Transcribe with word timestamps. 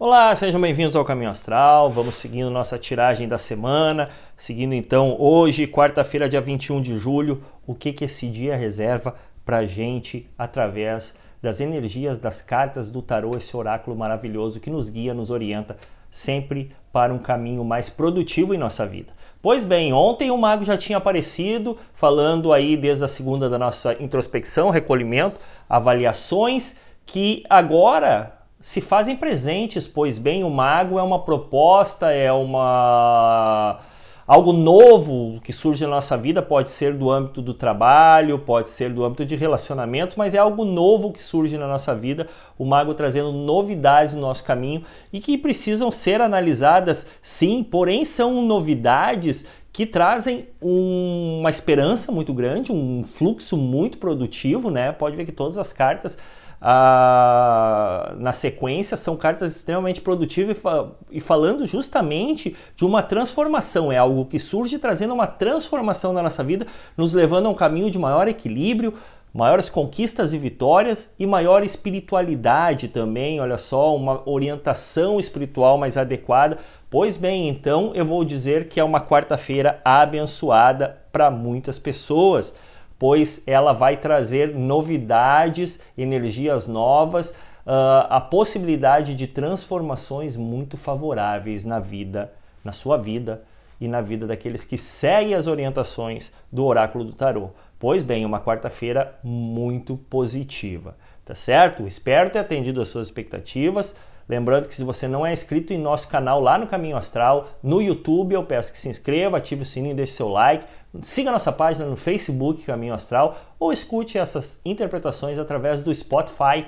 Olá, 0.00 0.32
sejam 0.36 0.60
bem-vindos 0.60 0.94
ao 0.94 1.04
Caminho 1.04 1.28
Astral. 1.28 1.90
Vamos 1.90 2.14
seguindo 2.14 2.48
nossa 2.50 2.78
tiragem 2.78 3.26
da 3.26 3.36
semana, 3.36 4.10
seguindo 4.36 4.72
então 4.72 5.16
hoje, 5.18 5.66
quarta-feira, 5.66 6.28
dia 6.28 6.40
21 6.40 6.80
de 6.80 6.96
julho, 6.96 7.42
o 7.66 7.74
que 7.74 7.92
que 7.92 8.04
esse 8.04 8.28
dia 8.28 8.54
reserva 8.54 9.16
para 9.44 9.66
gente 9.66 10.30
através 10.38 11.16
das 11.42 11.60
energias 11.60 12.16
das 12.16 12.40
cartas 12.40 12.92
do 12.92 13.02
tarô, 13.02 13.32
esse 13.36 13.56
oráculo 13.56 13.96
maravilhoso 13.96 14.60
que 14.60 14.70
nos 14.70 14.88
guia, 14.88 15.12
nos 15.12 15.32
orienta 15.32 15.76
sempre 16.08 16.70
para 16.92 17.12
um 17.12 17.18
caminho 17.18 17.64
mais 17.64 17.90
produtivo 17.90 18.54
em 18.54 18.58
nossa 18.58 18.86
vida. 18.86 19.12
Pois 19.42 19.64
bem, 19.64 19.92
ontem 19.92 20.30
o 20.30 20.38
mago 20.38 20.62
já 20.62 20.76
tinha 20.76 20.98
aparecido, 20.98 21.76
falando 21.92 22.52
aí 22.52 22.76
desde 22.76 23.04
a 23.04 23.08
segunda 23.08 23.50
da 23.50 23.58
nossa 23.58 24.00
introspecção, 24.00 24.70
recolhimento, 24.70 25.40
avaliações, 25.68 26.76
que 27.04 27.42
agora 27.50 28.37
se 28.60 28.80
fazem 28.80 29.16
presentes, 29.16 29.86
pois 29.86 30.18
bem, 30.18 30.42
o 30.42 30.50
mago 30.50 30.98
é 30.98 31.02
uma 31.02 31.22
proposta, 31.24 32.12
é 32.12 32.32
uma 32.32 33.78
algo 34.26 34.52
novo 34.52 35.40
que 35.40 35.54
surge 35.54 35.84
na 35.84 35.90
nossa 35.92 36.14
vida, 36.14 36.42
pode 36.42 36.68
ser 36.68 36.92
do 36.92 37.10
âmbito 37.10 37.40
do 37.40 37.54
trabalho, 37.54 38.38
pode 38.38 38.68
ser 38.68 38.92
do 38.92 39.02
âmbito 39.02 39.24
de 39.24 39.34
relacionamentos, 39.34 40.16
mas 40.16 40.34
é 40.34 40.38
algo 40.38 40.66
novo 40.66 41.10
que 41.10 41.22
surge 41.22 41.56
na 41.56 41.66
nossa 41.66 41.94
vida, 41.94 42.26
o 42.58 42.66
mago 42.66 42.92
trazendo 42.92 43.32
novidades 43.32 44.12
no 44.12 44.20
nosso 44.20 44.44
caminho 44.44 44.82
e 45.10 45.18
que 45.18 45.38
precisam 45.38 45.90
ser 45.90 46.20
analisadas, 46.20 47.06
sim, 47.22 47.62
porém 47.62 48.04
são 48.04 48.42
novidades 48.42 49.46
que 49.78 49.86
trazem 49.86 50.48
um, 50.60 51.38
uma 51.38 51.50
esperança 51.50 52.10
muito 52.10 52.34
grande, 52.34 52.72
um 52.72 53.04
fluxo 53.04 53.56
muito 53.56 53.96
produtivo, 53.98 54.72
né? 54.72 54.90
Pode 54.90 55.14
ver 55.14 55.24
que 55.24 55.30
todas 55.30 55.56
as 55.56 55.72
cartas 55.72 56.18
ah, 56.60 58.12
na 58.18 58.32
sequência 58.32 58.96
são 58.96 59.16
cartas 59.16 59.54
extremamente 59.54 60.00
produtivas 60.00 60.58
e, 60.58 60.60
fa 60.60 60.88
e, 61.12 61.20
falando 61.20 61.64
justamente 61.64 62.56
de 62.74 62.84
uma 62.84 63.04
transformação. 63.04 63.92
É 63.92 63.98
algo 63.98 64.24
que 64.24 64.40
surge 64.40 64.80
trazendo 64.80 65.14
uma 65.14 65.28
transformação 65.28 66.12
na 66.12 66.24
nossa 66.24 66.42
vida, 66.42 66.66
nos 66.96 67.12
levando 67.12 67.46
a 67.46 67.50
um 67.50 67.54
caminho 67.54 67.88
de 67.88 68.00
maior 68.00 68.26
equilíbrio, 68.26 68.94
maiores 69.32 69.68
conquistas 69.70 70.32
e 70.32 70.38
vitórias 70.38 71.10
e 71.18 71.26
maior 71.26 71.62
espiritualidade 71.62 72.88
também. 72.88 73.40
Olha 73.40 73.58
só, 73.58 73.94
uma 73.94 74.22
orientação 74.28 75.20
espiritual 75.20 75.78
mais 75.78 75.96
adequada. 75.96 76.58
Pois 76.90 77.16
bem, 77.16 77.48
então 77.48 77.92
eu 77.94 78.04
vou 78.04 78.24
dizer 78.24 78.68
que 78.68 78.80
é 78.80 78.84
uma 78.84 79.00
quarta-feira 79.00 79.80
abençoada 79.84 80.98
para 81.12 81.30
muitas 81.30 81.78
pessoas 81.78 82.54
pois 82.98 83.42
ela 83.46 83.72
vai 83.72 83.96
trazer 83.96 84.54
novidades, 84.54 85.78
energias 85.96 86.66
novas, 86.66 87.30
uh, 87.30 88.06
a 88.10 88.20
possibilidade 88.20 89.14
de 89.14 89.26
transformações 89.26 90.36
muito 90.36 90.76
favoráveis 90.76 91.64
na 91.64 91.78
vida, 91.78 92.32
na 92.64 92.72
sua 92.72 92.96
vida 92.96 93.42
e 93.80 93.86
na 93.86 94.00
vida 94.00 94.26
daqueles 94.26 94.64
que 94.64 94.76
seguem 94.76 95.34
as 95.34 95.46
orientações 95.46 96.32
do 96.50 96.64
oráculo 96.64 97.04
do 97.04 97.12
tarô. 97.12 97.50
Pois 97.78 98.02
bem, 98.02 98.24
uma 98.26 98.40
quarta-feira 98.40 99.18
muito 99.22 99.96
positiva, 99.96 100.96
tá 101.24 101.34
certo? 101.34 101.86
Espero 101.86 102.28
ter 102.28 102.40
atendido 102.40 102.80
as 102.80 102.88
suas 102.88 103.06
expectativas. 103.06 103.94
Lembrando 104.28 104.66
que 104.66 104.74
se 104.74 104.82
você 104.82 105.06
não 105.06 105.24
é 105.24 105.32
inscrito 105.32 105.72
em 105.72 105.78
nosso 105.78 106.08
canal 106.08 106.40
lá 106.40 106.58
no 106.58 106.66
Caminho 106.66 106.96
Astral, 106.96 107.46
no 107.62 107.80
YouTube, 107.80 108.34
eu 108.34 108.44
peço 108.44 108.72
que 108.72 108.78
se 108.78 108.88
inscreva, 108.88 109.38
ative 109.38 109.62
o 109.62 109.64
sininho, 109.64 109.94
deixe 109.94 110.12
seu 110.12 110.28
like, 110.28 110.66
siga 111.02 111.30
nossa 111.30 111.52
página 111.52 111.86
no 111.86 111.96
Facebook 111.96 112.62
Caminho 112.64 112.92
Astral 112.92 113.36
ou 113.58 113.72
escute 113.72 114.18
essas 114.18 114.60
interpretações 114.64 115.38
através 115.38 115.80
do 115.80 115.94
Spotify 115.94 116.66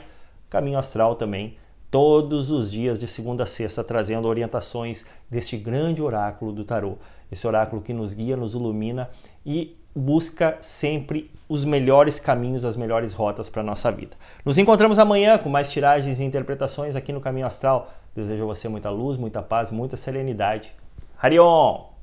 Caminho 0.48 0.78
Astral 0.78 1.16
também, 1.16 1.56
todos 1.90 2.50
os 2.50 2.70
dias 2.70 3.00
de 3.00 3.06
segunda 3.06 3.42
a 3.42 3.46
sexta, 3.46 3.82
trazendo 3.82 4.28
orientações 4.28 5.04
deste 5.28 5.56
grande 5.56 6.02
oráculo 6.02 6.52
do 6.52 6.64
tarô. 6.64 6.96
Esse 7.30 7.46
oráculo 7.46 7.82
que 7.82 7.92
nos 7.92 8.14
guia, 8.14 8.36
nos 8.36 8.54
ilumina 8.54 9.10
e 9.44 9.76
busca 9.94 10.56
sempre 10.60 11.30
os 11.48 11.64
melhores 11.64 12.20
caminhos, 12.20 12.64
as 12.64 12.76
melhores 12.76 13.12
rotas 13.12 13.48
para 13.48 13.62
a 13.62 13.64
nossa 13.64 13.90
vida. 13.90 14.16
Nos 14.44 14.56
encontramos 14.56 14.98
amanhã 14.98 15.36
com 15.36 15.48
mais 15.48 15.70
tiragens 15.70 16.20
e 16.20 16.24
interpretações 16.24 16.94
aqui 16.94 17.12
no 17.12 17.20
Caminho 17.20 17.46
Astral. 17.46 17.92
Desejo 18.14 18.44
a 18.44 18.46
você 18.46 18.68
muita 18.68 18.90
luz, 18.90 19.16
muita 19.16 19.42
paz, 19.42 19.70
muita 19.70 19.96
serenidade. 19.96 20.72
Harion! 21.20 21.99